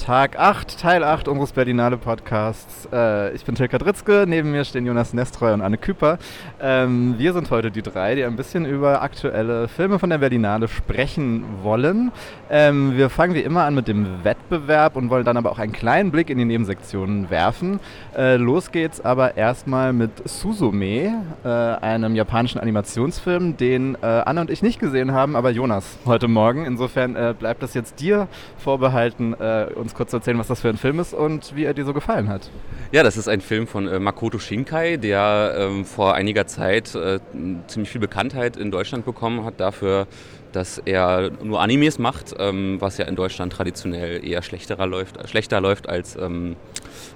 [0.00, 2.88] Tag 8, Teil 8 unseres Berlinale Podcasts.
[2.90, 6.18] Äh, ich bin Tilka Dritzke, neben mir stehen Jonas Nestreu und Anne Küper.
[6.58, 10.68] Ähm, wir sind heute die drei, die ein bisschen über aktuelle Filme von der Berlinale
[10.68, 12.12] sprechen wollen.
[12.48, 15.72] Ähm, wir fangen wie immer an mit dem Wettbewerb und wollen dann aber auch einen
[15.72, 17.78] kleinen Blick in die Nebensektionen werfen.
[18.16, 24.50] Äh, los geht's aber erstmal mit Suzume, äh, einem japanischen Animationsfilm, den äh, Anne und
[24.50, 26.64] ich nicht gesehen haben, aber Jonas heute Morgen.
[26.64, 30.68] Insofern äh, bleibt das jetzt dir vorbehalten, äh, uns uns kurz erzählen, was das für
[30.68, 32.48] ein Film ist und wie er dir so gefallen hat.
[32.92, 37.18] Ja, das ist ein Film von äh, Makoto Shinkai, der ähm, vor einiger Zeit äh,
[37.66, 40.06] ziemlich viel Bekanntheit in Deutschland bekommen hat dafür,
[40.52, 45.26] dass er nur Animes macht, ähm, was ja in Deutschland traditionell eher schlechterer läuft, äh,
[45.26, 46.56] schlechter läuft als, ähm,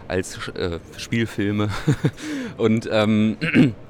[0.08, 1.68] als äh, Spielfilme.
[2.56, 3.70] und ähm, Äh,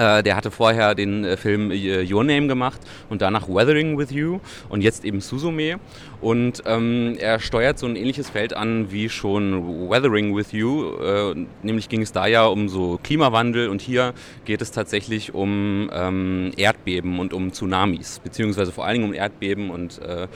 [0.00, 4.40] der hatte vorher den äh, Film äh, Your Name gemacht und danach Weathering with You
[4.68, 5.78] und jetzt eben Suzume.
[6.20, 10.96] Und ähm, er steuert so ein ähnliches Feld an wie schon Weathering with You.
[10.96, 15.90] Äh, nämlich ging es da ja um so Klimawandel und hier geht es tatsächlich um
[15.92, 20.28] ähm, Erdbeben und um Tsunamis, beziehungsweise vor allen Dingen um Erdbeben und äh,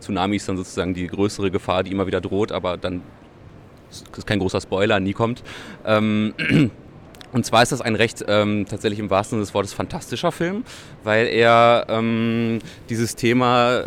[0.00, 3.02] Tsunamis dann sozusagen die größere Gefahr, die immer wieder droht, aber dann
[3.90, 5.42] ist kein großer Spoiler, nie kommt.
[5.84, 6.34] Ähm,
[7.32, 10.64] Und zwar ist das ein recht ähm, tatsächlich im wahrsten Sinne des Wortes fantastischer Film,
[11.04, 13.78] weil er ähm, dieses Thema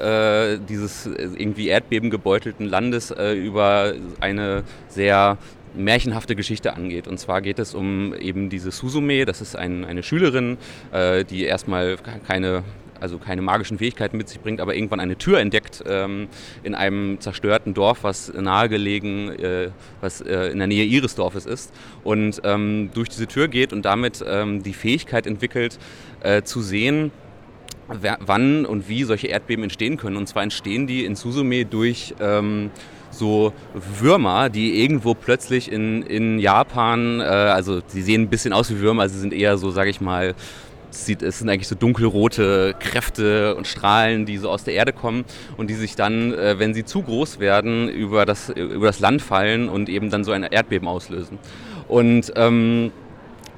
[0.53, 5.37] äh, dieses irgendwie erdbebengebeutelten Landes äh, über eine sehr
[5.75, 7.07] märchenhafte Geschichte angeht.
[7.07, 10.57] Und zwar geht es um eben diese Suzume, das ist ein, eine Schülerin,
[10.91, 11.97] äh, die erstmal
[12.27, 12.63] keine
[12.99, 16.27] also keine magischen Fähigkeiten mit sich bringt, aber irgendwann eine Tür entdeckt ähm,
[16.63, 19.69] in einem zerstörten Dorf, was nahegelegen, äh,
[20.01, 23.83] was äh, in der Nähe ihres Dorfes ist und ähm, durch diese Tür geht und
[23.83, 25.79] damit ähm, die Fähigkeit entwickelt,
[26.21, 27.11] äh, zu sehen,
[27.87, 30.15] wann und wie solche Erdbeben entstehen können.
[30.15, 32.71] Und zwar entstehen die in Suzume durch ähm,
[33.11, 38.69] so Würmer, die irgendwo plötzlich in, in Japan, äh, also sie sehen ein bisschen aus
[38.71, 40.33] wie Würmer, sie sind eher so, sage ich mal,
[40.93, 45.25] sieht, es sind eigentlich so dunkelrote Kräfte und Strahlen, die so aus der Erde kommen
[45.57, 49.21] und die sich dann, äh, wenn sie zu groß werden, über das, über das Land
[49.21, 51.39] fallen und eben dann so ein Erdbeben auslösen.
[51.87, 52.91] Und ähm,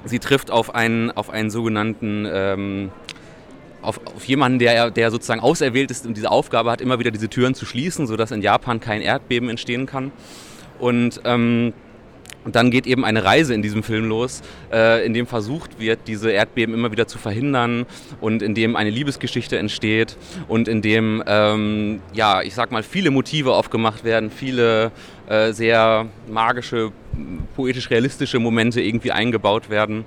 [0.05, 2.91] sie trifft auf einen, auf einen sogenannten ähm,
[3.81, 7.29] auf, auf, jemanden, der, der sozusagen auserwählt ist und diese Aufgabe hat, immer wieder diese
[7.29, 10.11] Türen zu schließen, sodass in Japan kein Erdbeben entstehen kann.
[10.79, 11.73] Und ähm,
[12.45, 14.41] und dann geht eben eine Reise in diesem Film los,
[14.71, 17.85] äh, in dem versucht wird, diese Erdbeben immer wieder zu verhindern
[18.21, 20.15] und in dem eine Liebesgeschichte entsteht
[20.47, 24.91] und in dem, ähm, ja, ich sag mal, viele Motive aufgemacht werden, viele
[25.27, 26.91] äh, sehr magische,
[27.55, 30.05] poetisch-realistische Momente irgendwie eingebaut werden.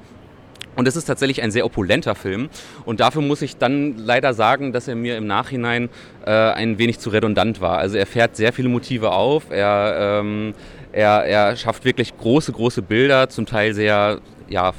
[0.78, 2.48] Und es ist tatsächlich ein sehr opulenter Film.
[2.84, 5.88] Und dafür muss ich dann leider sagen, dass er mir im Nachhinein
[6.24, 7.78] äh, ein wenig zu redundant war.
[7.78, 9.50] Also er fährt sehr viele Motive auf.
[9.50, 10.54] Er ähm,
[10.92, 14.72] er, er schafft wirklich große, große Bilder, zum Teil sehr, ja,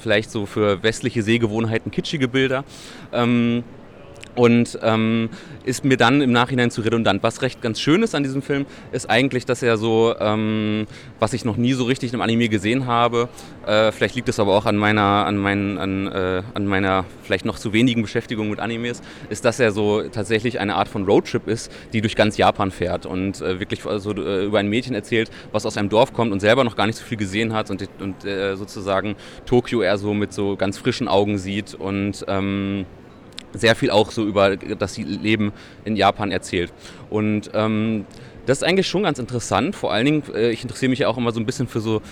[0.00, 2.64] vielleicht so für westliche Sehgewohnheiten kitschige Bilder.
[3.12, 3.64] Ähm,
[4.34, 5.28] und ähm,
[5.64, 7.22] ist mir dann im Nachhinein zu redundant.
[7.22, 10.86] Was recht ganz schön ist an diesem Film, ist eigentlich, dass er so, ähm,
[11.18, 13.28] was ich noch nie so richtig im Anime gesehen habe,
[13.66, 17.44] äh, vielleicht liegt es aber auch an meiner, an, mein, an, äh, an meiner vielleicht
[17.44, 21.46] noch zu wenigen Beschäftigung mit Animes, ist, dass er so tatsächlich eine Art von Roadtrip
[21.48, 25.66] ist, die durch ganz Japan fährt und äh, wirklich also, über ein Mädchen erzählt, was
[25.66, 28.24] aus einem Dorf kommt und selber noch gar nicht so viel gesehen hat und, und
[28.24, 29.16] äh, sozusagen
[29.46, 32.86] Tokio eher so mit so ganz frischen Augen sieht und ähm,
[33.54, 35.52] sehr viel auch so über das Leben
[35.84, 36.72] in Japan erzählt.
[37.10, 38.06] Und ähm,
[38.46, 39.76] das ist eigentlich schon ganz interessant.
[39.76, 42.02] Vor allen Dingen, äh, ich interessiere mich ja auch immer so ein bisschen für so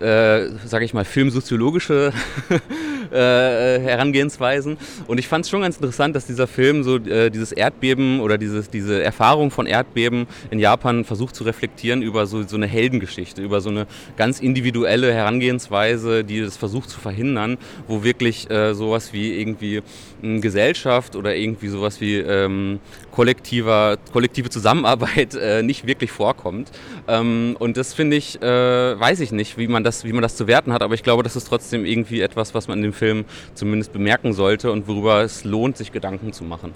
[0.00, 2.12] äh, sage ich mal, filmsoziologische
[3.12, 4.76] äh, Herangehensweisen.
[5.06, 8.38] Und ich fand es schon ganz interessant, dass dieser Film so äh, dieses Erdbeben oder
[8.38, 13.42] dieses, diese Erfahrung von Erdbeben in Japan versucht zu reflektieren über so, so eine Heldengeschichte,
[13.42, 19.12] über so eine ganz individuelle Herangehensweise, die das versucht zu verhindern, wo wirklich äh, sowas
[19.12, 19.82] wie irgendwie
[20.22, 26.70] äh, Gesellschaft oder irgendwie sowas wie ähm, kollektiver, kollektive Zusammenarbeit äh, nicht wirklich vorkommt.
[27.08, 28.46] Ähm, und das finde ich, äh,
[29.00, 31.22] weiß ich nicht, wie man, das, wie man das zu werten hat, aber ich glaube,
[31.22, 33.24] das ist trotzdem irgendwie etwas, was man in dem Film
[33.54, 36.74] zumindest bemerken sollte und worüber es lohnt, sich Gedanken zu machen.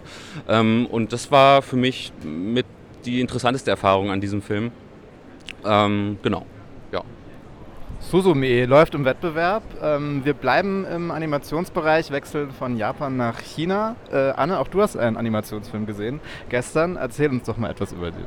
[0.49, 2.67] Ähm, und das war für mich mit
[3.05, 4.73] die interessanteste Erfahrung an diesem Film.
[5.64, 6.47] Ähm, genau.
[8.00, 9.62] Suzume läuft im Wettbewerb.
[9.82, 13.96] Ähm, wir bleiben im Animationsbereich, wechseln von Japan nach China.
[14.12, 16.96] Äh, Anne, auch du hast einen Animationsfilm gesehen gestern.
[16.96, 18.25] Erzähl uns doch mal etwas über den.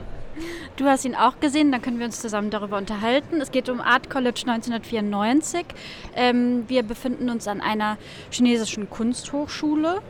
[0.75, 3.41] Du hast ihn auch gesehen, dann können wir uns zusammen darüber unterhalten.
[3.41, 5.65] Es geht um Art College 1994.
[6.15, 7.97] Ähm, wir befinden uns an einer
[8.29, 10.01] chinesischen Kunsthochschule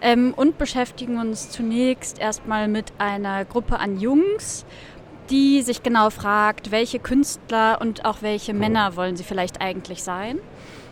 [0.00, 4.66] ähm, und beschäftigen uns zunächst erstmal mit einer Gruppe an Jungs
[5.30, 10.38] die sich genau fragt, welche Künstler und auch welche Männer wollen sie vielleicht eigentlich sein.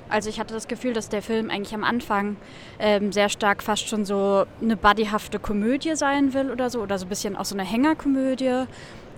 [0.09, 2.37] Also ich hatte das Gefühl, dass der Film eigentlich am Anfang
[2.79, 7.07] ähm, sehr stark fast schon so eine buddyhafte Komödie sein will oder so, oder so
[7.07, 8.65] ein bisschen auch so eine Hängerkomödie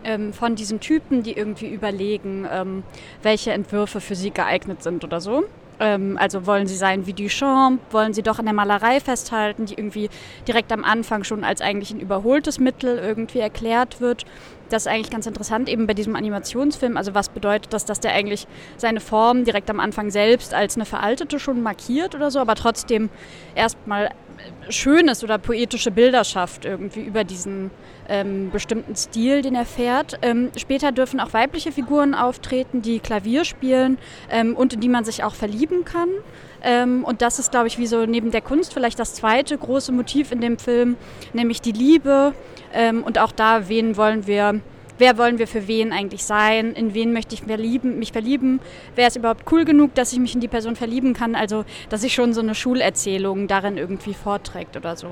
[0.04, 2.82] ähm, von diesen Typen, die irgendwie überlegen, ähm,
[3.22, 5.44] welche Entwürfe für sie geeignet sind oder so.
[5.78, 9.74] Ähm, also wollen sie sein wie Duchamp, wollen sie doch an der Malerei festhalten, die
[9.74, 10.08] irgendwie
[10.48, 14.24] direkt am Anfang schon als eigentlich ein überholtes Mittel irgendwie erklärt wird.
[14.68, 16.96] Das ist eigentlich ganz interessant, eben bei diesem Animationsfilm.
[16.96, 18.46] Also was bedeutet das, dass der eigentlich
[18.76, 23.10] seine Form direkt am Anfang selbst als eine veraltete schon markiert oder so, aber trotzdem
[23.54, 24.10] erstmal
[24.68, 27.70] schönes oder poetische Bilder schafft irgendwie über diesen
[28.08, 30.18] ähm, bestimmten Stil, den er fährt.
[30.22, 33.98] Ähm, später dürfen auch weibliche Figuren auftreten, die Klavier spielen
[34.30, 36.08] ähm, und in die man sich auch verlieben kann.
[36.62, 39.92] Ähm, und das ist, glaube ich, wie so neben der Kunst vielleicht das zweite große
[39.92, 40.96] Motiv in dem Film,
[41.32, 42.34] nämlich die Liebe.
[42.76, 44.60] Ähm, und auch da, wen wollen wir
[44.98, 48.60] wer wollen wir für wen eigentlich sein, in wen möchte ich verlieben, mich verlieben,
[48.94, 52.00] wer ist überhaupt cool genug, dass ich mich in die Person verlieben kann, also dass
[52.02, 55.08] sich schon so eine Schulerzählung darin irgendwie vorträgt oder so.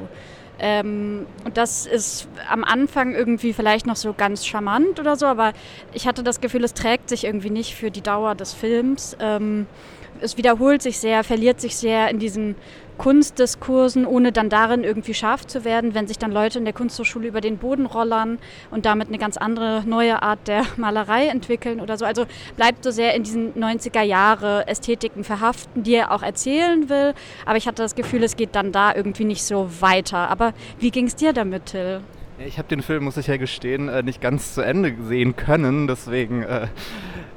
[0.59, 5.53] Ähm, und das ist am Anfang irgendwie vielleicht noch so ganz charmant oder so, aber
[5.93, 9.17] ich hatte das Gefühl, es trägt sich irgendwie nicht für die Dauer des Films.
[9.21, 9.67] Ähm,
[10.21, 12.55] es wiederholt sich sehr, verliert sich sehr in diesen
[12.99, 17.29] Kunstdiskursen, ohne dann darin irgendwie scharf zu werden, wenn sich dann Leute in der Kunsthochschule
[17.29, 18.39] über den Boden rollern
[18.71, 22.05] und damit eine ganz andere neue Art der Malerei entwickeln oder so.
[22.05, 22.27] Also
[22.57, 27.15] bleibt so sehr in diesen 90er Jahre Ästhetiken verhaften, die er auch erzählen will.
[27.47, 30.31] Aber ich hatte das Gefühl, es geht dann da irgendwie nicht so weiter.
[30.31, 32.01] Aber wie ging es dir damit, Till?
[32.39, 35.87] Ich habe den Film, muss ich ja gestehen, äh, nicht ganz zu Ende sehen können.
[35.87, 36.67] Deswegen, äh,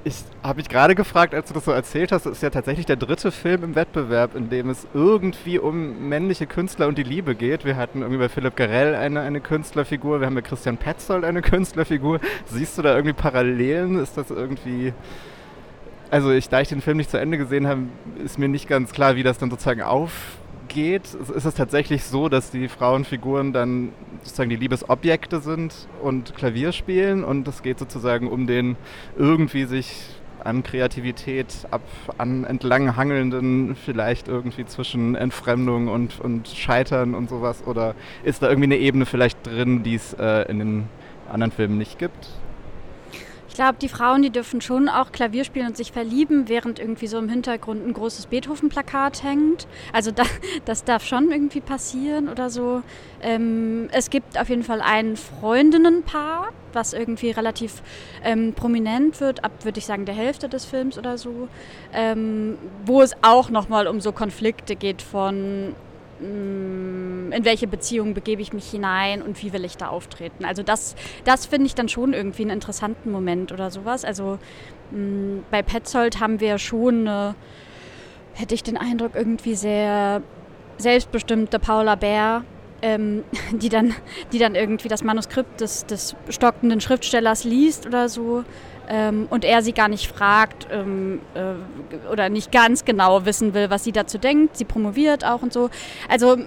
[0.04, 2.86] ich habe mich gerade gefragt, als du das so erzählt hast, es ist ja tatsächlich
[2.86, 7.36] der dritte Film im Wettbewerb, in dem es irgendwie um männliche Künstler und die Liebe
[7.36, 7.66] geht.
[7.66, 11.42] Wir hatten irgendwie bei Philipp Garell eine, eine Künstlerfigur, wir haben bei Christian Petzold eine
[11.42, 12.20] Künstlerfigur.
[12.46, 14.00] Siehst du da irgendwie Parallelen?
[14.00, 14.94] Ist das irgendwie...
[16.10, 17.82] Also ich, da ich den Film nicht zu Ende gesehen habe,
[18.24, 20.38] ist mir nicht ganz klar, wie das dann sozusagen auf
[20.68, 23.92] geht, ist es tatsächlich so, dass die Frauenfiguren dann
[24.24, 28.76] sozusagen die Liebesobjekte sind und Klavier spielen und es geht sozusagen um den
[29.18, 31.82] irgendwie sich an Kreativität ab
[32.18, 37.64] an entlang hangelnden, vielleicht irgendwie zwischen Entfremdung und, und Scheitern und sowas?
[37.66, 40.84] Oder ist da irgendwie eine Ebene vielleicht drin, die es äh, in den
[41.30, 42.30] anderen Filmen nicht gibt?
[43.58, 47.18] Glaube, die Frauen, die dürfen schon auch Klavier spielen und sich verlieben, während irgendwie so
[47.18, 49.68] im Hintergrund ein großes Beethoven-Plakat hängt.
[49.92, 50.24] Also da,
[50.66, 52.84] das darf schon irgendwie passieren oder so.
[53.22, 57.82] Ähm, es gibt auf jeden Fall ein Freundinnenpaar, was irgendwie relativ
[58.24, 61.50] ähm, prominent wird, ab, würde ich sagen, der Hälfte des Films oder so,
[61.94, 65.74] ähm, wo es auch nochmal um so Konflikte geht von
[66.20, 70.46] in welche Beziehung begebe ich mich hinein und wie will ich da auftreten.
[70.46, 74.04] Also das, das finde ich dann schon irgendwie einen interessanten Moment oder sowas.
[74.04, 74.40] Also
[74.92, 77.36] mh, mm, bei Petzold haben wir schon eine,
[78.34, 80.22] hätte ich den Eindruck, irgendwie sehr
[80.78, 82.44] selbstbestimmte Paula Bär,
[82.82, 83.94] ähm, die, dann,
[84.32, 88.44] die dann irgendwie das Manuskript des, des stockenden Schriftstellers liest oder so
[88.90, 93.70] ähm, und er sie gar nicht fragt ähm, äh, oder nicht ganz genau wissen will,
[93.70, 94.58] was sie dazu denkt.
[94.58, 95.70] Sie promoviert auch und so.
[96.10, 96.38] Also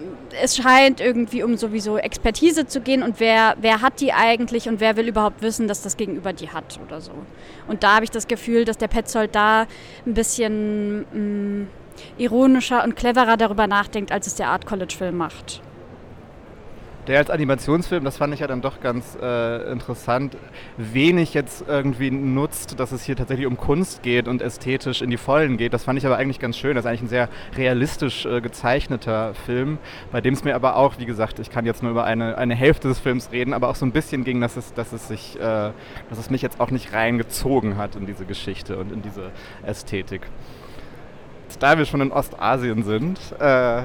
[0.43, 4.81] es scheint irgendwie um sowieso Expertise zu gehen und wer, wer hat die eigentlich und
[4.81, 7.13] wer will überhaupt wissen, dass das Gegenüber die hat oder so.
[7.69, 9.67] Und da habe ich das Gefühl, dass der Petzold da
[10.07, 11.69] ein bisschen mh, mm,
[12.19, 15.61] ironischer und cleverer darüber nachdenkt, als es der Art College Film macht.
[17.11, 20.37] Der als Animationsfilm, das fand ich ja dann doch ganz äh, interessant,
[20.77, 25.17] wenig jetzt irgendwie nutzt, dass es hier tatsächlich um Kunst geht und ästhetisch in die
[25.17, 25.75] Vollen geht.
[25.75, 26.77] Das fand ich aber eigentlich ganz schön.
[26.77, 29.79] Das ist eigentlich ein sehr realistisch äh, gezeichneter Film,
[30.13, 32.55] bei dem es mir aber auch, wie gesagt, ich kann jetzt nur über eine, eine
[32.55, 35.35] Hälfte des Films reden, aber auch so ein bisschen ging, dass es, dass es sich,
[35.35, 39.33] äh, dass es mich jetzt auch nicht reingezogen hat in diese Geschichte und in diese
[39.65, 40.23] Ästhetik.
[41.59, 43.83] Da wir schon in Ostasien sind, äh,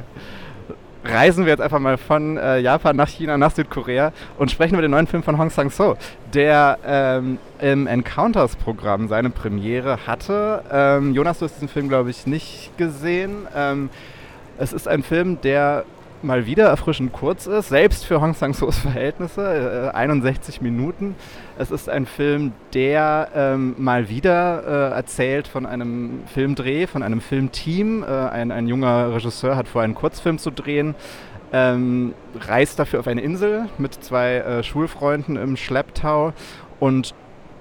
[1.06, 4.82] reisen wir jetzt einfach mal von äh, Japan nach China, nach Südkorea und sprechen über
[4.82, 5.96] den neuen Film von Hong Sang-soo,
[6.34, 10.64] der ähm, im Encounters-Programm seine Premiere hatte.
[10.72, 13.48] Ähm, Jonas, du hast diesen Film, glaube ich, nicht gesehen.
[13.56, 13.90] Ähm,
[14.58, 15.86] es ist ein Film, der
[16.26, 21.16] mal wieder erfrischend kurz ist, selbst für Hong Sang-soos Verhältnisse, äh, 61 Minuten.
[21.58, 27.22] Es ist ein Film, der ähm, mal wieder äh, erzählt von einem Filmdreh, von einem
[27.22, 28.04] Filmteam.
[28.04, 30.96] Äh, ein, ein junger Regisseur hat vor, einen Kurzfilm zu drehen,
[31.54, 36.34] ähm, reist dafür auf eine Insel mit zwei äh, Schulfreunden im Schlepptau
[36.80, 37.14] und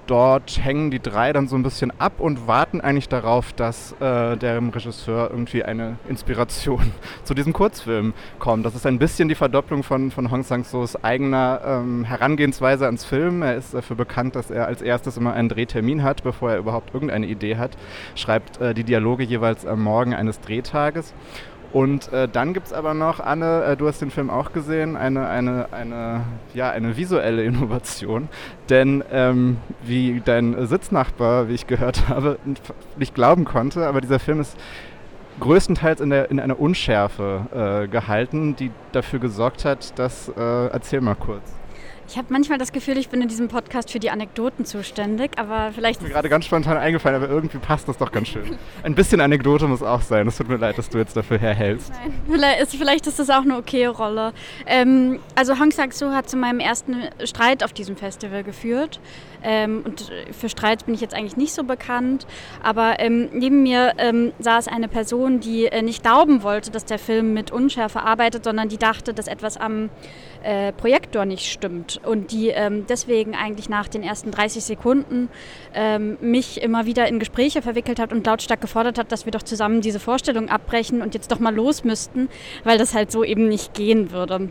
[0.07, 4.37] dort hängen die drei dann so ein bisschen ab und warten eigentlich darauf, dass äh,
[4.37, 6.91] der Regisseur irgendwie eine Inspiration
[7.23, 8.65] zu diesem Kurzfilm kommt.
[8.65, 13.41] Das ist ein bisschen die Verdopplung von, von Hong Sang-soos eigener ähm, Herangehensweise ans Film.
[13.41, 16.93] Er ist dafür bekannt, dass er als erstes immer einen Drehtermin hat, bevor er überhaupt
[16.93, 17.71] irgendeine Idee hat,
[18.15, 21.13] schreibt äh, die Dialoge jeweils am Morgen eines Drehtages
[21.75, 24.95] und äh, dann gibt es aber noch, Anne, äh, du hast den Film auch gesehen,
[24.95, 26.21] eine, eine, eine,
[26.53, 28.29] ja, eine visuelle Innovation.
[28.69, 32.39] Denn ähm, wie dein Sitznachbar, wie ich gehört habe,
[32.95, 34.55] nicht glauben konnte, aber dieser Film ist
[35.41, 41.01] größtenteils in, der, in einer Unschärfe äh, gehalten, die dafür gesorgt hat, dass, äh, erzähl
[41.01, 41.43] mal kurz.
[42.07, 45.71] Ich habe manchmal das Gefühl, ich bin in diesem Podcast für die Anekdoten zuständig, aber
[45.73, 45.99] vielleicht.
[45.99, 48.57] Ist mir gerade ganz spontan eingefallen, aber irgendwie passt das doch ganz schön.
[48.83, 50.27] Ein bisschen Anekdote muss auch sein.
[50.27, 51.91] Es tut mir leid, dass du jetzt dafür herhältst.
[51.91, 54.33] Nein, vielleicht ist, vielleicht ist das auch eine okaye Rolle.
[54.67, 58.99] Ähm, also Hong Sang-soo hat zu meinem ersten Streit auf diesem Festival geführt.
[59.45, 62.25] Ähm, und für Streits bin ich jetzt eigentlich nicht so bekannt.
[62.63, 66.97] Aber ähm, neben mir ähm, saß eine Person, die äh, nicht glauben wollte, dass der
[66.97, 69.91] Film mit Unschärfe arbeitet, sondern die dachte, dass etwas am
[70.43, 75.29] äh, Projektor nicht stimmt und die ähm, deswegen eigentlich nach den ersten 30 Sekunden
[75.73, 79.43] ähm, mich immer wieder in Gespräche verwickelt hat und lautstark gefordert hat, dass wir doch
[79.43, 82.29] zusammen diese Vorstellung abbrechen und jetzt doch mal los müssten,
[82.63, 84.49] weil das halt so eben nicht gehen würde.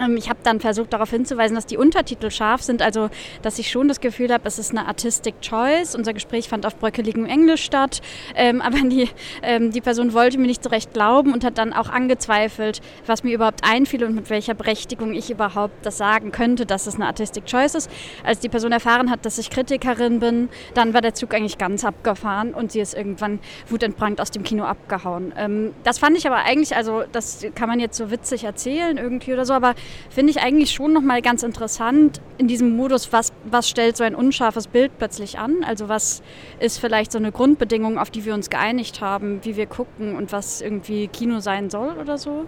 [0.00, 3.10] Ähm, ich habe dann versucht darauf hinzuweisen, dass die Untertitel scharf sind, also
[3.42, 5.94] dass ich schon das Gefühl habe, es ist eine Artistic Choice.
[5.94, 8.00] Unser Gespräch fand auf bröckeligem Englisch statt,
[8.34, 9.08] ähm, aber die,
[9.42, 13.24] ähm, die Person wollte mir nicht so recht glauben und hat dann auch angezweifelt, was
[13.24, 17.06] mir überhaupt einfiel und mit welcher Berechtigung ich überhaupt das sagen könnte, dass es eine
[17.06, 17.90] Artistic Choice ist.
[18.24, 21.84] Als die Person erfahren hat, dass ich Kritikerin bin, dann war der Zug eigentlich ganz
[21.84, 23.38] abgefahren und sie ist irgendwann
[23.68, 25.32] wutentbrannt aus dem Kino abgehauen.
[25.36, 29.32] Ähm, das fand ich aber eigentlich, also das kann man jetzt so witzig erzählen irgendwie
[29.32, 29.74] oder so, aber
[30.10, 34.14] finde ich eigentlich schon nochmal ganz interessant in diesem Modus, was, was stellt so ein
[34.14, 35.64] unscharfes Bild plötzlich an?
[35.64, 36.22] Also was
[36.60, 40.32] ist vielleicht so eine Grundbedingung, auf die wir uns geeinigt haben, wie wir gucken und
[40.32, 42.46] was irgendwie Kino sein soll oder so?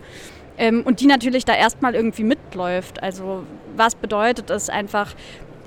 [0.57, 3.03] Ähm, und die natürlich da erstmal irgendwie mitläuft.
[3.03, 3.45] Also
[3.77, 5.15] was bedeutet es einfach,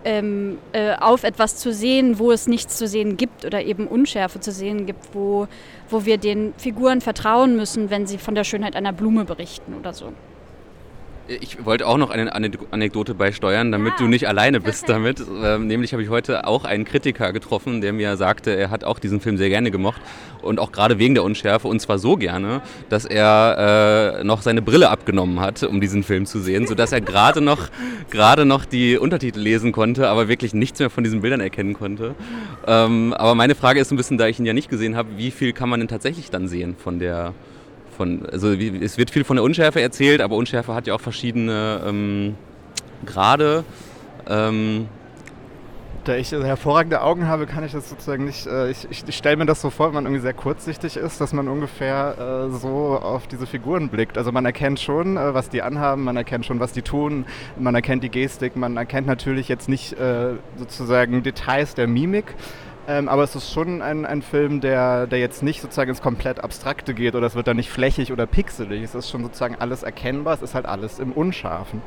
[0.03, 4.39] ähm, äh, auf etwas zu sehen, wo es nichts zu sehen gibt oder eben Unschärfe
[4.39, 5.47] zu sehen gibt, wo,
[5.89, 9.93] wo wir den Figuren vertrauen müssen, wenn sie von der Schönheit einer Blume berichten oder
[9.93, 10.13] so.
[11.39, 13.97] Ich wollte auch noch eine Anekdote beisteuern, damit ja.
[13.99, 15.23] du nicht alleine bist damit.
[15.43, 18.99] Ähm, nämlich habe ich heute auch einen Kritiker getroffen, der mir sagte, er hat auch
[18.99, 20.01] diesen Film sehr gerne gemocht
[20.41, 24.61] und auch gerade wegen der Unschärfe und zwar so gerne, dass er äh, noch seine
[24.61, 27.69] Brille abgenommen hat, um diesen Film zu sehen, sodass er gerade noch,
[28.09, 32.15] gerade noch die Untertitel lesen konnte, aber wirklich nichts mehr von diesen Bildern erkennen konnte.
[32.67, 35.31] Ähm, aber meine Frage ist ein bisschen, da ich ihn ja nicht gesehen habe, wie
[35.31, 37.33] viel kann man denn tatsächlich dann sehen von der
[38.01, 41.81] von, also es wird viel von der Unschärfe erzählt, aber Unschärfe hat ja auch verschiedene
[41.85, 42.35] ähm,
[43.05, 43.63] Grade.
[44.27, 44.87] Ähm,
[46.03, 48.47] da ich hervorragende Augen habe, kann ich das sozusagen nicht.
[48.47, 51.21] Äh, ich, ich, ich stelle mir das so vor, wenn man irgendwie sehr kurzsichtig ist,
[51.21, 54.17] dass man ungefähr äh, so auf diese Figuren blickt.
[54.17, 57.25] Also man erkennt schon, äh, was die anhaben, man erkennt schon, was die tun,
[57.59, 62.33] man erkennt die Gestik, man erkennt natürlich jetzt nicht äh, sozusagen Details der Mimik.
[62.87, 66.43] Ähm, aber es ist schon ein, ein Film, der, der jetzt nicht sozusagen ins komplett
[66.43, 68.83] Abstrakte geht oder es wird dann nicht flächig oder pixelig.
[68.83, 71.81] Es ist schon sozusagen alles erkennbar, es ist halt alles im Unscharfen.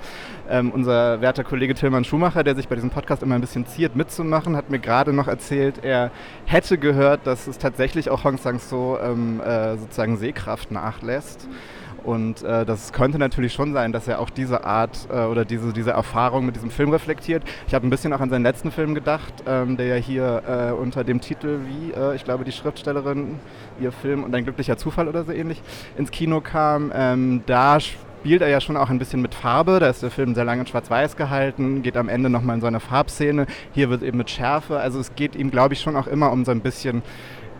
[0.48, 3.96] Ähm, unser werter Kollege Tilman Schumacher, der sich bei diesem Podcast immer ein bisschen ziert
[3.96, 6.10] mitzumachen, hat mir gerade noch erzählt, er
[6.44, 11.48] hätte gehört, dass es tatsächlich auch Hong Sang-so ähm, äh, sozusagen Sehkraft nachlässt.
[11.48, 15.44] Mhm und äh, das könnte natürlich schon sein, dass er auch diese Art äh, oder
[15.44, 17.42] diese, diese Erfahrung mit diesem Film reflektiert.
[17.66, 20.72] Ich habe ein bisschen auch an seinen letzten Film gedacht, ähm, der ja hier äh,
[20.72, 23.38] unter dem Titel wie, äh, ich glaube, die Schriftstellerin,
[23.80, 25.62] ihr Film und ein glücklicher Zufall oder so ähnlich
[25.96, 26.92] ins Kino kam.
[26.94, 29.80] Ähm, da spielt er ja schon auch ein bisschen mit Farbe.
[29.80, 32.66] Da ist der Film sehr lange in Schwarz-Weiß gehalten, geht am Ende nochmal in so
[32.66, 33.46] eine Farbszene.
[33.72, 34.78] Hier wird eben mit Schärfe.
[34.78, 37.02] Also es geht ihm, glaube ich, schon auch immer um so ein bisschen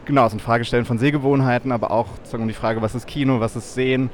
[0.07, 3.57] Genau, es sind Fragestellen von Sehgewohnheiten, aber auch um die Frage, was ist Kino, was
[3.57, 4.11] ist Sehen.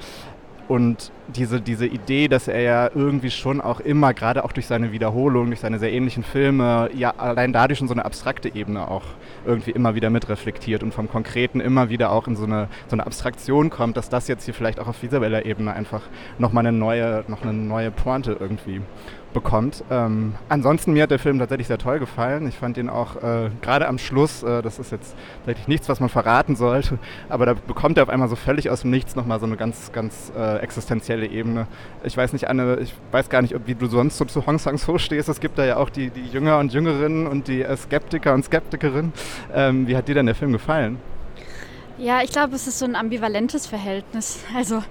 [0.69, 4.93] Und diese, diese Idee, dass er ja irgendwie schon auch immer, gerade auch durch seine
[4.93, 9.03] Wiederholung, durch seine sehr ähnlichen Filme, ja allein dadurch schon so eine abstrakte Ebene auch
[9.45, 13.05] irgendwie immer wieder mitreflektiert und vom Konkreten immer wieder auch in so eine, so eine
[13.05, 16.03] Abstraktion kommt, dass das jetzt hier vielleicht auch auf visueller Ebene einfach
[16.39, 18.81] nochmal eine neue, noch eine neue Pointe irgendwie
[19.33, 19.85] bekommt.
[19.91, 22.49] Ähm, ansonsten mir hat der Film tatsächlich sehr toll gefallen.
[22.49, 26.01] Ich fand ihn auch äh, gerade am Schluss, äh, das ist jetzt tatsächlich nichts, was
[26.01, 29.41] man verraten sollte, aber da bekommt er auf einmal so völlig aus dem Nichts nochmal
[29.41, 31.67] so eine ganz, ganz äh, existenzielle Ebene.
[32.05, 34.59] Ich weiß nicht, Anne, ich weiß gar nicht, ob, wie du sonst so zu Hong
[34.59, 35.29] Sang-so stehst.
[35.29, 38.45] Es gibt da ja auch die, die Jünger und Jüngerinnen und die äh, Skeptiker und
[38.45, 39.13] Skeptikerinnen.
[39.55, 40.99] Ähm, wie hat dir denn der Film gefallen?
[41.99, 44.43] Ja, ich glaube, es ist so ein ambivalentes Verhältnis.
[44.57, 44.83] Also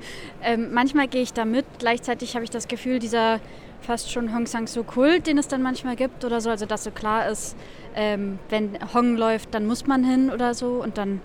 [0.43, 3.39] ähm, manchmal gehe ich da mit, gleichzeitig habe ich das Gefühl, dieser
[3.81, 6.91] fast schon Hong Sang-soo Kult, den es dann manchmal gibt oder so, also dass so
[6.91, 7.55] klar ist,
[7.95, 11.21] ähm, wenn Hong läuft, dann muss man hin oder so und dann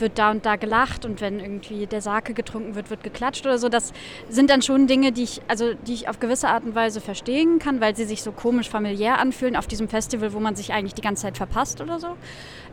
[0.00, 3.58] wird da und da gelacht und wenn irgendwie der Sake getrunken wird, wird geklatscht oder
[3.58, 3.68] so.
[3.68, 3.92] Das
[4.28, 7.58] sind dann schon Dinge, die ich, also die ich auf gewisse Art und Weise verstehen
[7.58, 10.94] kann, weil sie sich so komisch familiär anfühlen auf diesem Festival, wo man sich eigentlich
[10.94, 12.08] die ganze Zeit verpasst oder so.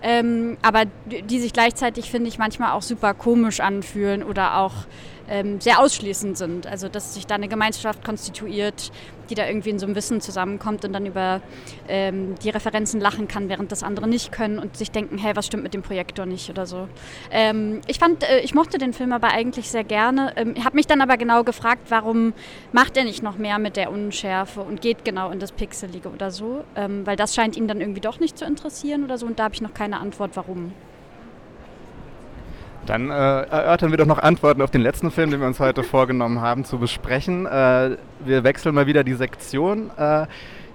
[0.01, 4.74] Ähm, aber die sich gleichzeitig, finde ich, manchmal auch super komisch anfühlen oder auch
[5.29, 6.67] ähm, sehr ausschließend sind.
[6.67, 8.91] Also dass sich da eine Gemeinschaft konstituiert,
[9.29, 11.41] die da irgendwie in so einem Wissen zusammenkommt und dann über
[11.88, 15.48] ähm, die Referenzen lachen kann, während das andere nicht können und sich denken, hey, was
[15.48, 16.88] stimmt mit dem Projektor nicht oder so.
[17.32, 20.34] Ähm, ich fand, äh, ich mochte den Film aber eigentlich sehr gerne.
[20.36, 22.34] Ähm, habe mich dann aber genau gefragt, warum
[22.72, 26.32] macht er nicht noch mehr mit der Unschärfe und geht genau in das Pixelige oder
[26.32, 29.39] so, ähm, weil das scheint ihn dann irgendwie doch nicht zu interessieren oder so und
[29.39, 30.72] da habe ich noch keine Antwort, warum.
[32.86, 35.84] Dann äh, erörtern wir doch noch Antworten auf den letzten Film, den wir uns heute
[35.84, 37.46] vorgenommen haben zu besprechen.
[37.46, 40.27] Äh, wir wechseln mal wieder die Sektion, äh,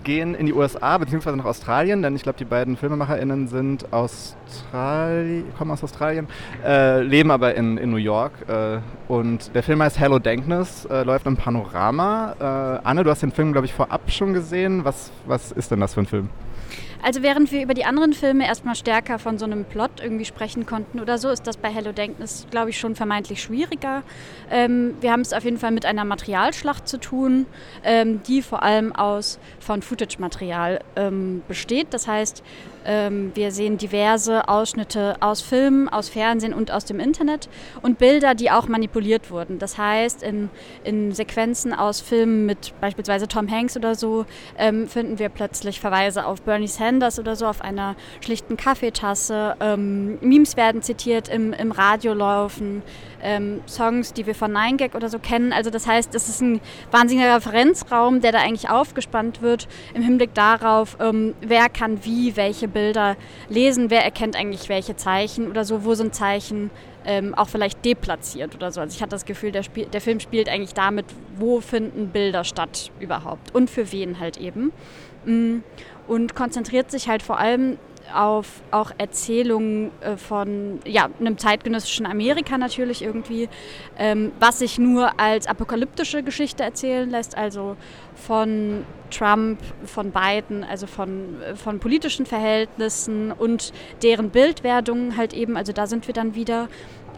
[0.02, 1.36] gehen in die USA bzw.
[1.36, 6.26] nach Australien, denn ich glaube, die beiden FilmemacherInnen sind Australi kommen aus Australien,
[6.64, 8.32] äh, leben aber in, in New York.
[8.48, 12.80] Äh, und der Film heißt Hello Dankness, äh, läuft im Panorama.
[12.82, 14.84] Anne, du hast den Film, glaube ich, vorab schon gesehen.
[14.84, 16.28] Was, was ist denn das für ein Film?
[17.02, 20.66] Also während wir über die anderen Filme erstmal stärker von so einem Plot irgendwie sprechen
[20.66, 24.02] konnten oder so, ist das bei Hello Denknis, glaube ich, schon vermeintlich schwieriger.
[24.50, 27.46] Ähm, wir haben es auf jeden Fall mit einer Materialschlacht zu tun,
[27.84, 31.88] ähm, die vor allem aus von Footage-Material ähm, besteht.
[31.90, 32.42] Das heißt,
[32.84, 37.48] ähm, wir sehen diverse Ausschnitte aus Filmen, aus Fernsehen und aus dem Internet
[37.80, 39.58] und Bilder, die auch manipuliert wurden.
[39.58, 40.50] Das heißt, in,
[40.84, 44.26] in Sequenzen aus Filmen mit beispielsweise Tom Hanks oder so
[44.58, 49.56] ähm, finden wir plötzlich Verweise auf Bernie Sanders oder so, auf einer schlichten Kaffeetasse.
[49.60, 52.82] Ähm, Memes werden zitiert, im, im Radio laufen
[53.22, 55.52] ähm, Songs, die wir von 9gag oder so kennen.
[55.52, 60.34] Also das heißt, es ist ein wahnsinniger Referenzraum, der da eigentlich aufgespannt wird im Hinblick
[60.34, 63.16] darauf, ähm, wer kann wie welche Bilder
[63.48, 66.70] lesen, wer erkennt eigentlich welche Zeichen oder so, wo sind Zeichen
[67.04, 68.80] ähm, auch vielleicht deplatziert oder so.
[68.80, 71.06] Also ich hatte das Gefühl, der, Spiel, der Film spielt eigentlich damit,
[71.36, 74.72] wo finden Bilder statt überhaupt und für wen halt eben.
[75.24, 75.58] Mm,
[76.10, 77.78] und konzentriert sich halt vor allem
[78.12, 83.48] auf auch Erzählungen äh, von ja, einem zeitgenössischen Amerika natürlich irgendwie,
[83.96, 87.76] ähm, was sich nur als apokalyptische Geschichte erzählen lässt, also
[88.16, 95.56] von Trump, von Biden, also von, äh, von politischen Verhältnissen und deren Bildwerdungen halt eben,
[95.56, 96.66] also da sind wir dann wieder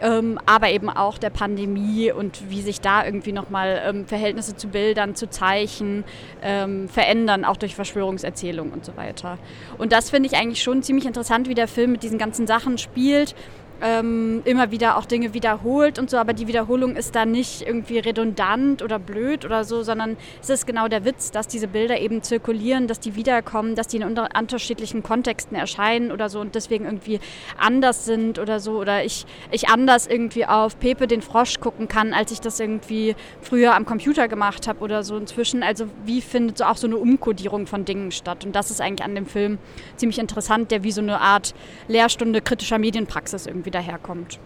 [0.03, 4.67] ähm, aber eben auch der Pandemie und wie sich da irgendwie nochmal ähm, Verhältnisse zu
[4.67, 6.03] Bildern, zu Zeichen
[6.43, 9.39] ähm, verändern, auch durch Verschwörungserzählungen und so weiter.
[9.77, 12.77] Und das finde ich eigentlich schon ziemlich interessant, wie der Film mit diesen ganzen Sachen
[12.77, 13.33] spielt
[13.81, 17.99] ähm, immer wieder auch Dinge wiederholt und so, aber die Wiederholung ist dann nicht irgendwie
[17.99, 22.21] redundant oder blöd oder so, sondern es ist genau der Witz, dass diese Bilder eben
[22.21, 27.19] zirkulieren, dass die wiederkommen, dass die in unterschiedlichen Kontexten erscheinen oder so und deswegen irgendwie
[27.57, 32.13] anders sind oder so oder ich, ich anders irgendwie auf Pepe den Frosch gucken kann,
[32.13, 35.63] als ich das irgendwie früher am Computer gemacht habe oder so inzwischen.
[35.63, 39.03] Also wie findet so auch so eine Umkodierung von Dingen statt und das ist eigentlich
[39.03, 39.57] an dem Film
[39.97, 41.53] ziemlich interessant, der wie so eine Art
[41.87, 44.39] Lehrstunde kritischer Medienpraxis irgendwie daherkommt.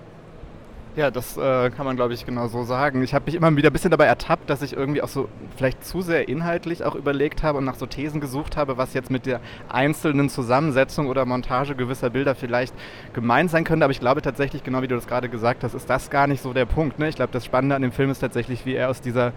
[0.98, 3.04] Ja, das äh, kann man, glaube ich, genau so sagen.
[3.04, 5.86] Ich habe mich immer wieder ein bisschen dabei ertappt, dass ich irgendwie auch so vielleicht
[5.86, 9.28] zu sehr inhaltlich auch überlegt habe und nach so Thesen gesucht habe, was jetzt mit
[9.28, 12.74] der einzelnen Zusammensetzung oder Montage gewisser Bilder vielleicht
[13.14, 13.86] gemeint sein könnte.
[13.86, 16.42] Aber ich glaube tatsächlich, genau wie du das gerade gesagt hast, ist das gar nicht
[16.42, 16.98] so der Punkt.
[16.98, 17.10] Ne?
[17.10, 19.34] Ich glaube, das Spannende an dem Film ist tatsächlich, wie er aus dieser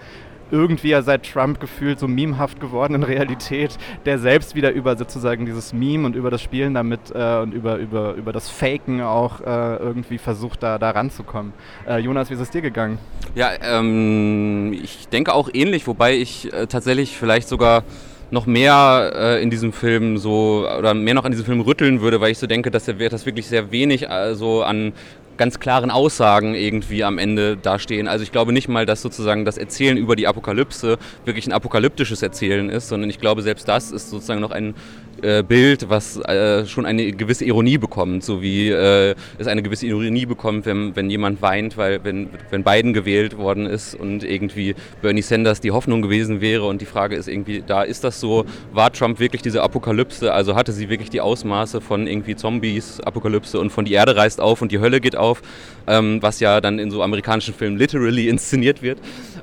[0.50, 5.72] irgendwie ja seit Trump gefühlt so memehaft gewordenen Realität, der selbst wieder über sozusagen dieses
[5.72, 9.76] Meme und über das Spielen damit äh, und über, über, über das Faken auch äh,
[9.76, 11.52] irgendwie versucht, da, da ranzukommen.
[11.86, 12.98] Äh, Jonas, wie ist es dir gegangen?
[13.34, 17.84] Ja, ähm, ich denke auch ähnlich, wobei ich äh, tatsächlich vielleicht sogar
[18.30, 22.20] noch mehr äh, in diesem Film so oder mehr noch an diesem Film rütteln würde,
[22.20, 24.92] weil ich so denke, dass er das wirklich sehr wenig äh, so an
[25.40, 28.08] ganz klaren Aussagen irgendwie am Ende dastehen.
[28.08, 32.20] Also ich glaube nicht mal, dass sozusagen das Erzählen über die Apokalypse wirklich ein apokalyptisches
[32.20, 34.74] Erzählen ist, sondern ich glaube, selbst das ist sozusagen noch ein
[35.22, 39.86] äh, Bild, was äh, schon eine gewisse Ironie bekommt, so wie äh, es eine gewisse
[39.86, 44.74] Ironie bekommt, wenn, wenn jemand weint, weil wenn, wenn Biden gewählt worden ist und irgendwie
[45.02, 48.44] Bernie Sanders die Hoffnung gewesen wäre und die Frage ist irgendwie, da ist das so,
[48.72, 53.58] war Trump wirklich diese Apokalypse, also hatte sie wirklich die Ausmaße von irgendwie Zombies, Apokalypse
[53.58, 55.42] und von die Erde reißt auf und die Hölle geht auf,
[55.86, 58.98] ähm, was ja dann in so amerikanischen Filmen literally inszeniert wird.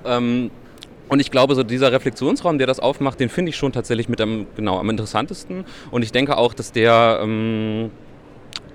[0.06, 0.52] Ähm,
[1.10, 4.20] und ich glaube, so dieser Reflexionsraum, der das aufmacht, den finde ich schon tatsächlich mit
[4.22, 5.65] am, genau, am interessantesten.
[5.91, 7.91] Und ich denke auch, dass der ähm,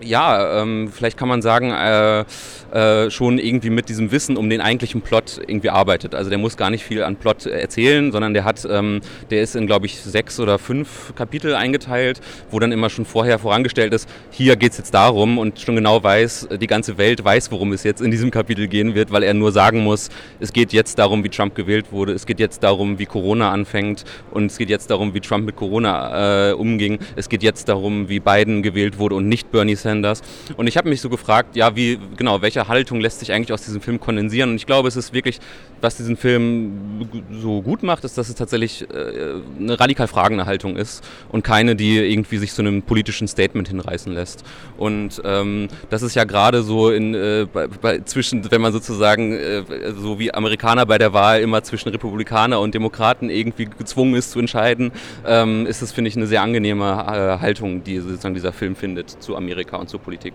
[0.05, 2.25] ja, ähm, vielleicht kann man sagen, äh,
[2.73, 6.15] äh, schon irgendwie mit diesem Wissen um den eigentlichen Plot irgendwie arbeitet.
[6.15, 9.57] Also der muss gar nicht viel an Plot erzählen, sondern der hat, ähm, der ist
[9.57, 14.09] in, glaube ich, sechs oder fünf Kapitel eingeteilt, wo dann immer schon vorher vorangestellt ist,
[14.31, 17.85] hier geht es jetzt darum und schon genau weiß, die ganze Welt weiß, worum es
[17.85, 20.09] jetzt in diesem Kapitel gehen wird, weil er nur sagen muss,
[20.41, 24.05] es geht jetzt darum, wie Trump gewählt wurde, es geht jetzt darum, wie Corona anfängt
[24.31, 28.09] und es geht jetzt darum, wie Trump mit Corona äh, umging, es geht jetzt darum,
[28.09, 30.23] wie Biden gewählt wurde und nicht Bernie Sanders Sanders.
[30.57, 33.63] Und ich habe mich so gefragt, ja, wie, genau, welche Haltung lässt sich eigentlich aus
[33.63, 34.51] diesem Film kondensieren?
[34.51, 35.39] Und ich glaube, es ist wirklich,
[35.81, 40.77] was diesen Film so gut macht, ist, dass es tatsächlich äh, eine radikal fragende Haltung
[40.77, 44.45] ist und keine, die irgendwie sich zu einem politischen Statement hinreißen lässt.
[44.79, 49.33] Und ähm, das ist ja gerade so in, äh, bei, bei, zwischen, wenn man sozusagen
[49.33, 49.63] äh,
[49.97, 54.39] so wie Amerikaner bei der Wahl immer zwischen Republikaner und Demokraten irgendwie gezwungen ist zu
[54.39, 54.93] entscheiden,
[55.27, 59.11] ähm, ist das, finde ich, eine sehr angenehme äh, Haltung, die sozusagen dieser Film findet
[59.11, 60.35] zu Amerika und zur Politik.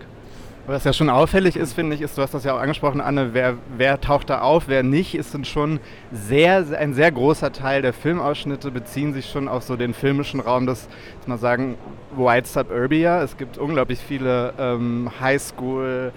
[0.68, 3.32] Was ja schon auffällig ist, finde ich, ist, du hast das ja auch angesprochen, Anne,
[3.32, 5.80] wer, wer taucht da auf, wer nicht, ist dann schon
[6.12, 10.66] sehr, ein sehr großer Teil der Filmausschnitte beziehen sich schon auf so den filmischen Raum
[10.66, 10.86] des,
[11.24, 11.78] mal sagen,
[12.14, 13.22] White Suburbia.
[13.22, 16.12] Es gibt unglaublich viele ähm, Highschool-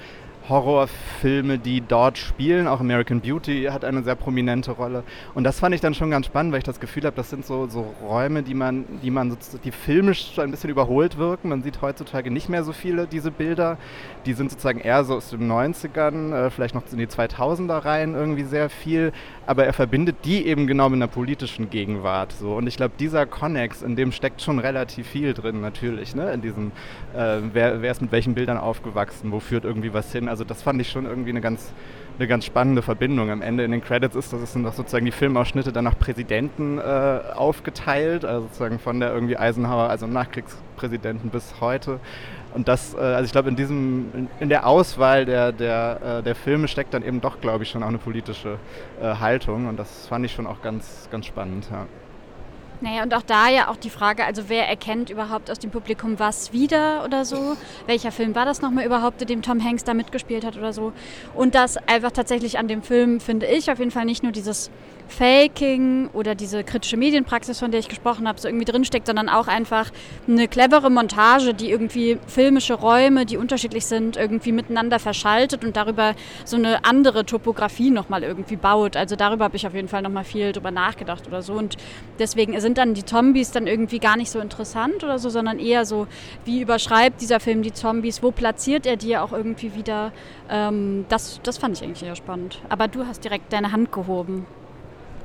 [0.49, 2.67] Horrorfilme, die dort spielen.
[2.67, 5.03] Auch American Beauty hat eine sehr prominente Rolle.
[5.33, 7.45] Und das fand ich dann schon ganz spannend, weil ich das Gefühl habe, das sind
[7.45, 11.49] so, so Räume, die man, die man die filmisch so ein bisschen überholt wirken.
[11.49, 13.77] Man sieht heutzutage nicht mehr so viele diese Bilder.
[14.25, 18.13] Die sind sozusagen eher so aus den 90ern, äh, vielleicht noch in die 2000er rein
[18.13, 19.11] irgendwie sehr viel.
[19.51, 22.31] Aber er verbindet die eben genau mit einer politischen Gegenwart.
[22.31, 22.55] So.
[22.55, 26.15] Und ich glaube, dieser Connex, in dem steckt schon relativ viel drin, natürlich.
[26.15, 26.31] Ne?
[26.31, 26.67] In diesem,
[27.13, 30.29] äh, wer, wer ist mit welchen Bildern aufgewachsen, wo führt irgendwie was hin.
[30.29, 31.73] Also das fand ich schon irgendwie eine ganz,
[32.17, 33.29] eine ganz spannende Verbindung.
[33.29, 36.77] Am Ende in den Credits ist das sind doch sozusagen die Filmausschnitte dann nach Präsidenten
[36.77, 41.99] äh, aufgeteilt, also sozusagen von der irgendwie Eisenhower, also Nachkriegspräsidenten bis heute.
[42.53, 46.35] Und das, äh, also ich glaube, in diesem, in, der Auswahl der, der, äh, der
[46.35, 48.57] Filme steckt dann eben doch, glaube ich, schon auch eine politische
[49.01, 49.67] äh, Haltung.
[49.67, 51.85] Und das fand ich schon auch ganz, ganz spannend, ja.
[52.81, 56.17] Naja, und auch da ja auch die Frage, also wer erkennt überhaupt aus dem Publikum
[56.17, 57.55] was wieder oder so?
[57.85, 60.91] Welcher Film war das nochmal überhaupt, in dem Tom Hanks da mitgespielt hat oder so?
[61.35, 64.71] Und das einfach tatsächlich an dem Film, finde ich, auf jeden Fall nicht nur dieses
[65.11, 69.47] Faking oder diese kritische Medienpraxis, von der ich gesprochen habe, so irgendwie drinsteckt, sondern auch
[69.47, 69.91] einfach
[70.27, 76.15] eine clevere Montage, die irgendwie filmische Räume, die unterschiedlich sind, irgendwie miteinander verschaltet und darüber
[76.45, 78.95] so eine andere Topografie nochmal irgendwie baut.
[78.95, 81.53] Also darüber habe ich auf jeden Fall nochmal viel drüber nachgedacht oder so.
[81.53, 81.77] Und
[82.19, 85.85] deswegen sind dann die Zombies dann irgendwie gar nicht so interessant oder so, sondern eher
[85.85, 86.07] so,
[86.45, 90.11] wie überschreibt dieser Film die Zombies, wo platziert er die auch irgendwie wieder.
[90.49, 92.59] Ähm, das, das fand ich eigentlich eher spannend.
[92.69, 94.45] Aber du hast direkt deine Hand gehoben.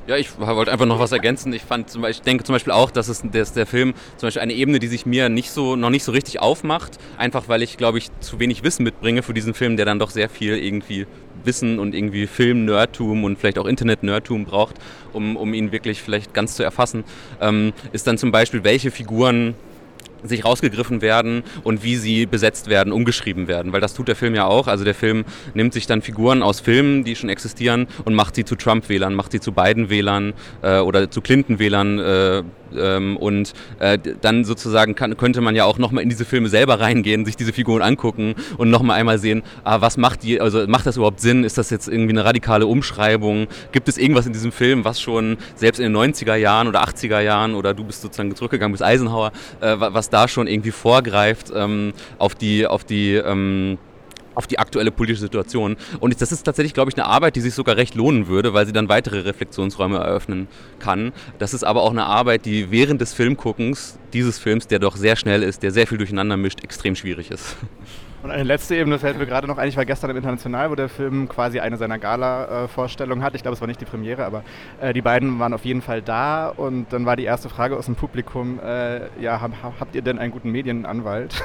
[0.07, 1.51] Ja, ich wollte einfach noch was ergänzen.
[1.51, 4.27] Ich fand zum Beispiel, ich denke zum Beispiel auch, dass es dass der Film zum
[4.27, 7.61] Beispiel eine Ebene, die sich mir nicht so noch nicht so richtig aufmacht, einfach weil
[7.61, 10.57] ich glaube ich zu wenig Wissen mitbringe für diesen Film, der dann doch sehr viel
[10.57, 11.07] irgendwie
[11.43, 14.77] Wissen und irgendwie Film-Nerdtum und vielleicht auch Internet-Nerdtum braucht,
[15.11, 17.03] um, um ihn wirklich vielleicht ganz zu erfassen,
[17.41, 19.55] ähm, ist dann zum Beispiel, welche Figuren
[20.27, 23.73] sich rausgegriffen werden und wie sie besetzt werden, umgeschrieben werden.
[23.73, 24.67] Weil das tut der Film ja auch.
[24.67, 28.45] Also der Film nimmt sich dann Figuren aus Filmen, die schon existieren, und macht sie
[28.45, 31.99] zu Trump-Wählern, macht sie zu Biden-Wählern äh, oder zu Clinton-Wählern.
[31.99, 32.43] Äh,
[32.75, 36.79] ähm, und äh, dann sozusagen kann, könnte man ja auch nochmal in diese Filme selber
[36.79, 40.85] reingehen, sich diese Figuren angucken und nochmal einmal sehen, ah, was macht die, also macht
[40.85, 41.43] das überhaupt Sinn?
[41.43, 43.47] Ist das jetzt irgendwie eine radikale Umschreibung?
[43.71, 47.19] Gibt es irgendwas in diesem Film, was schon selbst in den 90er Jahren oder 80er
[47.19, 51.93] Jahren oder du bist sozusagen zurückgegangen bis Eisenhower, äh, was da schon irgendwie vorgreift ähm,
[52.17, 53.77] auf die, auf die ähm,
[54.37, 55.77] auf die aktuelle politische Situation.
[55.99, 58.67] Und das ist tatsächlich, glaube ich, eine Arbeit, die sich sogar recht lohnen würde, weil
[58.67, 60.47] sie dann weitere Reflexionsräume eröffnen
[60.77, 61.11] kann.
[61.39, 65.15] Das ist aber auch eine Arbeit, die während des Filmguckens dieses Films, der doch sehr
[65.15, 67.57] schnell ist, der sehr viel durcheinander mischt, extrem schwierig ist.
[68.23, 69.69] Und eine letzte Ebene fällt mir gerade noch ein.
[69.69, 73.35] Ich war gestern im International, wo der Film quasi eine seiner Gala-Vorstellungen hat.
[73.35, 74.43] Ich glaube, es war nicht die Premiere, aber
[74.81, 76.49] äh, die beiden waren auf jeden Fall da.
[76.49, 80.19] Und dann war die erste Frage aus dem Publikum: äh, Ja, hab, habt ihr denn
[80.19, 81.43] einen guten Medienanwalt?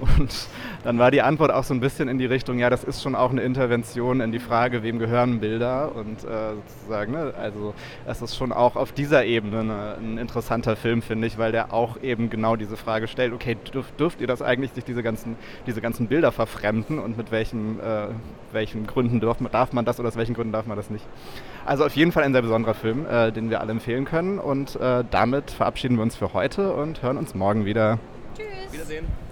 [0.00, 0.48] Und
[0.82, 3.14] dann war die Antwort auch so ein bisschen in die Richtung: Ja, das ist schon
[3.14, 5.94] auch eine Intervention in die Frage, wem gehören Bilder?
[5.94, 7.74] Und äh, sozusagen, ne, also,
[8.06, 11.72] es ist schon auch auf dieser Ebene eine, ein interessanter Film, finde ich, weil der
[11.72, 15.36] auch eben genau diese Frage stellt: Okay, dürft, dürft ihr das eigentlich, sich diese ganzen,
[15.66, 18.06] diese ganzen Bilder Bilder verfremden und mit welchen, äh,
[18.52, 21.04] welchen Gründen darf man, darf man das oder aus welchen Gründen darf man das nicht.
[21.66, 24.38] Also auf jeden Fall ein sehr besonderer Film, äh, den wir alle empfehlen können.
[24.38, 27.98] Und äh, damit verabschieden wir uns für heute und hören uns morgen wieder.
[28.36, 28.72] Tschüss.
[28.72, 29.23] Wiedersehen.